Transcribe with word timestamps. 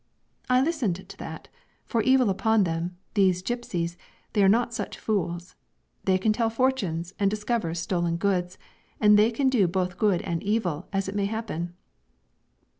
I 0.49 0.61
listened 0.63 1.07
to 1.07 1.17
that, 1.17 1.47
for 1.85 2.01
evil 2.01 2.31
upon 2.31 2.63
them, 2.63 2.97
those 3.13 3.43
gipsies 3.43 3.97
they 4.33 4.41
are 4.43 4.49
not 4.49 4.73
such 4.73 4.97
fools. 4.97 5.53
They 6.05 6.17
can 6.17 6.33
tell 6.33 6.49
fortunes 6.49 7.13
and 7.19 7.29
discover 7.29 7.75
stolen 7.75 8.17
goods, 8.17 8.57
and 8.99 9.15
they 9.15 9.29
can 9.29 9.47
do 9.47 9.67
both 9.67 9.99
good 9.99 10.23
and 10.23 10.41
evil 10.41 10.87
as 10.91 11.07
it 11.07 11.13
may 11.13 11.25
happen. 11.25 11.75